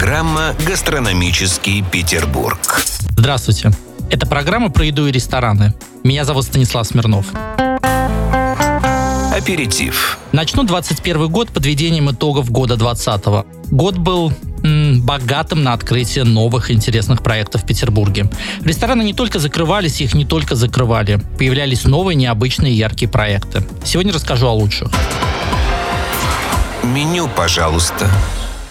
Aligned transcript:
программа 0.00 0.54
«Гастрономический 0.66 1.82
Петербург». 1.82 2.58
Здравствуйте. 3.18 3.70
Это 4.08 4.26
программа 4.26 4.70
про 4.70 4.86
еду 4.86 5.06
и 5.06 5.12
рестораны. 5.12 5.74
Меня 6.04 6.24
зовут 6.24 6.46
Станислав 6.46 6.86
Смирнов. 6.86 7.26
Аперитив. 9.30 10.16
Начну 10.32 10.62
21 10.62 11.28
год 11.28 11.50
подведением 11.50 12.10
итогов 12.10 12.50
года 12.50 12.76
20 12.76 13.44
Год 13.70 13.98
был 13.98 14.32
м, 14.64 15.02
богатым 15.02 15.62
на 15.64 15.74
открытие 15.74 16.24
новых 16.24 16.70
интересных 16.70 17.22
проектов 17.22 17.64
в 17.64 17.66
Петербурге. 17.66 18.30
Рестораны 18.64 19.02
не 19.02 19.12
только 19.12 19.38
закрывались, 19.38 20.00
их 20.00 20.14
не 20.14 20.24
только 20.24 20.54
закрывали. 20.54 21.20
Появлялись 21.36 21.84
новые, 21.84 22.16
необычные, 22.16 22.72
яркие 22.72 23.10
проекты. 23.10 23.62
Сегодня 23.84 24.14
расскажу 24.14 24.46
о 24.46 24.54
лучших. 24.54 24.88
Меню, 26.82 27.28
пожалуйста. 27.28 28.10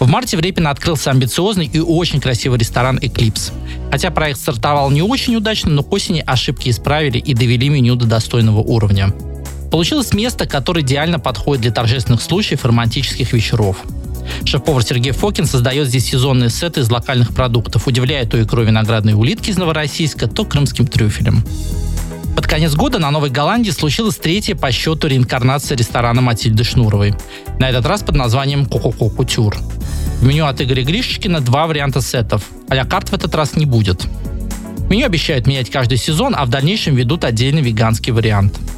В 0.00 0.08
марте 0.08 0.38
в 0.38 0.40
Репино 0.40 0.70
открылся 0.70 1.10
амбициозный 1.10 1.66
и 1.66 1.78
очень 1.78 2.22
красивый 2.22 2.58
ресторан 2.58 2.98
«Эклипс». 3.02 3.52
Хотя 3.90 4.10
проект 4.10 4.40
стартовал 4.40 4.90
не 4.90 5.02
очень 5.02 5.36
удачно, 5.36 5.70
но 5.70 5.82
к 5.82 5.92
осени 5.92 6.24
ошибки 6.26 6.70
исправили 6.70 7.18
и 7.18 7.34
довели 7.34 7.68
меню 7.68 7.96
до 7.96 8.06
достойного 8.06 8.60
уровня. 8.60 9.12
Получилось 9.70 10.14
место, 10.14 10.46
которое 10.46 10.80
идеально 10.80 11.18
подходит 11.18 11.62
для 11.62 11.70
торжественных 11.70 12.22
случаев 12.22 12.64
и 12.64 12.68
романтических 12.68 13.30
вечеров. 13.34 13.76
Шеф-повар 14.46 14.82
Сергей 14.82 15.12
Фокин 15.12 15.44
создает 15.44 15.88
здесь 15.88 16.06
сезонные 16.06 16.48
сеты 16.48 16.80
из 16.80 16.90
локальных 16.90 17.34
продуктов, 17.34 17.86
удивляя 17.86 18.24
то 18.24 18.42
икрой 18.42 18.64
виноградной 18.64 19.12
улитки 19.12 19.50
из 19.50 19.58
Новороссийска, 19.58 20.28
то 20.28 20.46
крымским 20.46 20.86
трюфелем. 20.86 21.44
Под 22.34 22.46
конец 22.46 22.74
года 22.74 22.98
на 22.98 23.10
Новой 23.10 23.28
Голландии 23.28 23.70
случилась 23.70 24.16
третья 24.16 24.54
по 24.54 24.72
счету 24.72 25.08
реинкарнация 25.08 25.76
ресторана 25.76 26.22
Матильды 26.22 26.64
Шнуровой. 26.64 27.14
На 27.58 27.68
этот 27.68 27.84
раз 27.84 28.02
под 28.02 28.14
названием 28.14 28.64
«Ко-ко-ко 28.64 29.10
Кутюр». 29.10 29.56
В 30.20 30.24
меню 30.24 30.46
от 30.46 30.60
Игоря 30.60 30.84
Гришечкина 30.84 31.40
два 31.40 31.66
варианта 31.66 32.00
сетов. 32.00 32.48
А 32.68 32.84
карт 32.84 33.08
в 33.08 33.14
этот 33.14 33.34
раз 33.34 33.56
не 33.56 33.66
будет. 33.66 34.06
Меню 34.88 35.06
обещают 35.06 35.46
менять 35.46 35.70
каждый 35.70 35.98
сезон, 35.98 36.34
а 36.36 36.44
в 36.44 36.48
дальнейшем 36.48 36.94
ведут 36.94 37.24
отдельный 37.24 37.62
веганский 37.62 38.12
вариант– 38.12 38.58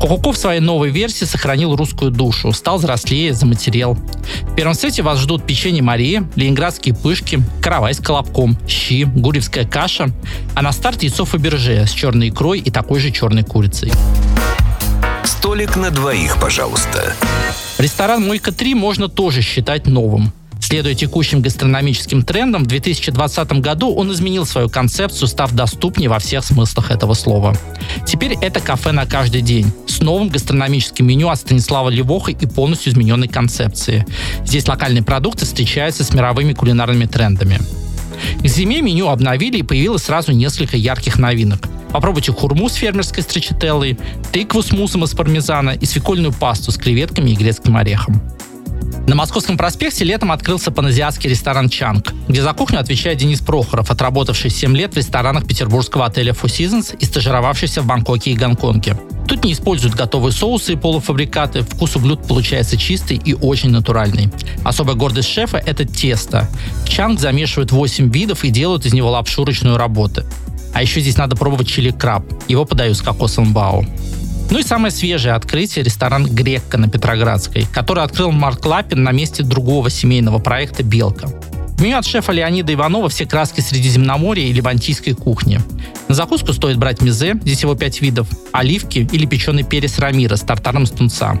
Кококо 0.00 0.32
в 0.32 0.38
своей 0.38 0.60
новой 0.60 0.88
версии 0.88 1.26
сохранил 1.26 1.76
русскую 1.76 2.10
душу, 2.10 2.52
стал 2.52 2.78
взрослее, 2.78 3.34
заматерел. 3.34 3.98
В 4.44 4.54
первом 4.54 4.72
сете 4.72 5.02
вас 5.02 5.18
ждут 5.18 5.44
печенье 5.44 5.82
Марии, 5.82 6.22
ленинградские 6.36 6.94
пышки, 6.94 7.42
каравай 7.60 7.92
с 7.92 7.98
колобком, 7.98 8.56
щи, 8.66 9.04
гуревская 9.04 9.66
каша, 9.66 10.08
а 10.54 10.62
на 10.62 10.72
старте 10.72 11.08
яйцо 11.08 11.26
Фаберже 11.26 11.86
с 11.86 11.90
черной 11.90 12.30
икрой 12.30 12.60
и 12.60 12.70
такой 12.70 12.98
же 12.98 13.10
черной 13.10 13.42
курицей. 13.42 13.92
Столик 15.24 15.76
на 15.76 15.90
двоих, 15.90 16.40
пожалуйста. 16.40 17.14
Ресторан 17.76 18.26
«Мойка-3» 18.26 18.74
можно 18.74 19.08
тоже 19.08 19.42
считать 19.42 19.86
новым. 19.86 20.32
Следуя 20.70 20.94
текущим 20.94 21.42
гастрономическим 21.42 22.22
трендам, 22.22 22.62
в 22.62 22.68
2020 22.68 23.52
году 23.54 23.92
он 23.92 24.12
изменил 24.12 24.46
свою 24.46 24.68
концепцию, 24.68 25.26
став 25.26 25.50
доступнее 25.50 26.08
во 26.08 26.20
всех 26.20 26.44
смыслах 26.44 26.92
этого 26.92 27.14
слова. 27.14 27.56
Теперь 28.06 28.36
это 28.40 28.60
кафе 28.60 28.92
на 28.92 29.04
каждый 29.04 29.42
день, 29.42 29.72
с 29.88 29.98
новым 29.98 30.28
гастрономическим 30.28 31.04
меню 31.04 31.28
от 31.28 31.40
Станислава 31.40 31.88
Левоха 31.88 32.30
и 32.30 32.46
полностью 32.46 32.92
измененной 32.92 33.26
концепцией. 33.26 34.04
Здесь 34.44 34.68
локальные 34.68 35.02
продукты 35.02 35.44
встречаются 35.44 36.04
с 36.04 36.14
мировыми 36.14 36.52
кулинарными 36.52 37.06
трендами. 37.06 37.58
К 38.40 38.46
зиме 38.46 38.80
меню 38.80 39.08
обновили 39.08 39.58
и 39.58 39.64
появилось 39.64 40.04
сразу 40.04 40.30
несколько 40.30 40.76
ярких 40.76 41.18
новинок. 41.18 41.66
Попробуйте 41.90 42.30
хурму 42.30 42.68
с 42.68 42.74
фермерской 42.74 43.24
строчителлой, 43.24 43.98
тыкву 44.30 44.62
с 44.62 44.70
муссом 44.70 45.02
из 45.02 45.14
пармезана 45.14 45.70
и 45.70 45.84
свекольную 45.84 46.32
пасту 46.32 46.70
с 46.70 46.76
креветками 46.76 47.30
и 47.30 47.34
грецким 47.34 47.76
орехом. 47.76 48.22
На 49.10 49.16
Московском 49.16 49.56
проспекте 49.56 50.04
летом 50.04 50.30
открылся 50.30 50.70
паназиатский 50.70 51.28
ресторан 51.28 51.68
«Чанг», 51.68 52.14
где 52.28 52.42
за 52.42 52.52
кухню 52.52 52.78
отвечает 52.78 53.18
Денис 53.18 53.40
Прохоров, 53.40 53.90
отработавший 53.90 54.50
7 54.50 54.76
лет 54.76 54.94
в 54.94 54.96
ресторанах 54.96 55.48
петербургского 55.48 56.06
отеля 56.06 56.32
Four 56.32 56.44
Seasons 56.44 56.96
и 56.96 57.04
стажировавшийся 57.04 57.82
в 57.82 57.86
Бангкоке 57.86 58.30
и 58.30 58.36
Гонконге. 58.36 58.96
Тут 59.26 59.44
не 59.44 59.54
используют 59.54 59.96
готовые 59.96 60.30
соусы 60.30 60.74
и 60.74 60.76
полуфабрикаты, 60.76 61.62
вкус 61.62 61.96
у 61.96 61.98
блюд 61.98 62.24
получается 62.24 62.76
чистый 62.76 63.16
и 63.16 63.34
очень 63.34 63.70
натуральный. 63.70 64.28
Особая 64.62 64.94
гордость 64.94 65.28
шефа– 65.28 65.56
это 65.66 65.84
тесто. 65.84 66.48
Чанг 66.86 67.18
замешивают 67.18 67.72
8 67.72 68.12
видов 68.12 68.44
и 68.44 68.50
делают 68.50 68.86
из 68.86 68.92
него 68.92 69.10
лапшу 69.10 69.44
ручной 69.44 69.76
работы. 69.76 70.24
А 70.72 70.82
еще 70.82 71.00
здесь 71.00 71.16
надо 71.16 71.34
пробовать 71.34 71.66
чили-краб. 71.66 72.24
Его 72.46 72.64
подают 72.64 72.96
с 72.96 73.02
кокосовым 73.02 73.52
бао. 73.52 73.84
Ну 74.50 74.58
и 74.58 74.64
самое 74.64 74.90
свежее 74.90 75.34
открытие– 75.34 75.84
ресторан 75.84 76.26
«Грекка» 76.26 76.76
на 76.76 76.88
Петроградской, 76.88 77.68
который 77.72 78.02
открыл 78.02 78.32
Марк 78.32 78.66
Лапин 78.66 79.04
на 79.04 79.12
месте 79.12 79.44
другого 79.44 79.90
семейного 79.90 80.40
проекта 80.40 80.82
«Белка». 80.82 81.28
В 81.28 81.80
меню 81.80 81.98
от 81.98 82.04
шефа 82.04 82.32
Леонида 82.32 82.74
Иванова 82.74 83.08
все 83.08 83.26
краски 83.26 83.60
Средиземноморья 83.60 84.44
и 84.46 84.52
ливантийской 84.52 85.14
кухни. 85.14 85.60
На 86.08 86.16
закуску 86.16 86.52
стоит 86.52 86.78
брать 86.78 87.00
мизе, 87.00 87.38
здесь 87.42 87.62
его 87.62 87.76
пять 87.76 88.00
видов, 88.00 88.26
оливки 88.50 89.08
или 89.12 89.24
печеный 89.24 89.62
перец 89.62 90.00
рамира 90.00 90.34
с 90.34 90.40
тартаром 90.40 90.84
с 90.84 90.90
тунца. 90.90 91.40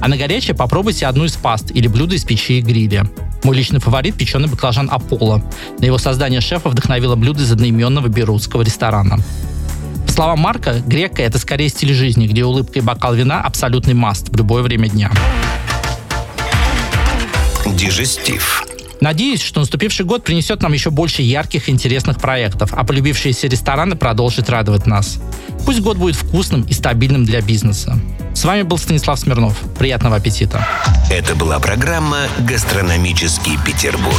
А 0.00 0.08
на 0.08 0.16
горячее 0.16 0.56
попробуйте 0.56 1.06
одну 1.06 1.26
из 1.26 1.36
паст 1.36 1.70
или 1.70 1.86
блюдо 1.86 2.16
из 2.16 2.24
печи 2.24 2.58
и 2.58 2.60
гриля. 2.60 3.08
Мой 3.44 3.56
личный 3.56 3.78
фаворит– 3.78 4.16
печеный 4.18 4.48
баклажан 4.48 4.88
Аполло. 4.90 5.44
На 5.78 5.84
его 5.84 5.96
создание 5.96 6.40
шефа 6.40 6.68
вдохновило 6.68 7.14
блюдо 7.14 7.44
из 7.44 7.52
одноименного 7.52 8.08
берутского 8.08 8.62
ресторана 8.62 9.20
словам 10.18 10.40
Марка, 10.40 10.82
грека– 10.84 11.22
это 11.24 11.38
скорее 11.38 11.68
стиль 11.68 11.94
жизни, 11.94 12.26
где 12.26 12.44
улыбка 12.44 12.80
и 12.80 12.82
бокал 12.82 13.14
вина– 13.14 13.40
абсолютный 13.44 13.94
маст 13.94 14.30
в 14.30 14.36
любое 14.36 14.64
время 14.64 14.88
дня. 14.88 15.12
Дежестив. 17.64 18.64
Надеюсь, 19.00 19.40
что 19.40 19.60
наступивший 19.60 20.04
год 20.04 20.24
принесет 20.24 20.60
нам 20.60 20.72
еще 20.72 20.90
больше 20.90 21.22
ярких 21.22 21.68
и 21.68 21.70
интересных 21.70 22.18
проектов, 22.18 22.74
а 22.74 22.82
полюбившиеся 22.82 23.46
рестораны 23.46 23.94
продолжат 23.94 24.50
радовать 24.50 24.86
нас. 24.86 25.20
Пусть 25.64 25.82
год 25.82 25.98
будет 25.98 26.16
вкусным 26.16 26.62
и 26.62 26.72
стабильным 26.72 27.24
для 27.24 27.40
бизнеса. 27.40 27.96
С 28.34 28.44
вами 28.44 28.62
был 28.62 28.78
Станислав 28.78 29.20
Смирнов. 29.20 29.56
Приятного 29.78 30.16
аппетита. 30.16 30.66
Это 31.12 31.36
была 31.36 31.60
программа 31.60 32.26
«Гастрономический 32.40 33.56
Петербург». 33.64 34.16